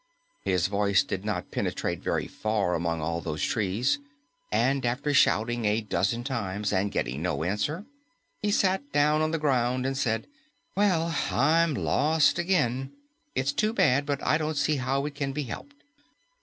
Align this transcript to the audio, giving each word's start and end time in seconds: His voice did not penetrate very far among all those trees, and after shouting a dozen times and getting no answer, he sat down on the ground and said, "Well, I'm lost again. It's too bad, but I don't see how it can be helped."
His 0.43 0.65
voice 0.65 1.03
did 1.03 1.23
not 1.23 1.51
penetrate 1.51 2.01
very 2.01 2.25
far 2.25 2.73
among 2.73 3.01
all 3.01 3.21
those 3.21 3.43
trees, 3.43 3.99
and 4.51 4.83
after 4.83 5.13
shouting 5.13 5.65
a 5.65 5.81
dozen 5.81 6.23
times 6.23 6.73
and 6.73 6.91
getting 6.91 7.21
no 7.21 7.43
answer, 7.43 7.85
he 8.41 8.49
sat 8.49 8.91
down 8.91 9.21
on 9.21 9.29
the 9.29 9.37
ground 9.37 9.85
and 9.85 9.95
said, 9.95 10.25
"Well, 10.75 11.15
I'm 11.29 11.75
lost 11.75 12.39
again. 12.39 12.91
It's 13.35 13.53
too 13.53 13.73
bad, 13.73 14.07
but 14.07 14.25
I 14.25 14.39
don't 14.39 14.57
see 14.57 14.77
how 14.77 15.05
it 15.05 15.13
can 15.13 15.33
be 15.33 15.43
helped." 15.43 15.75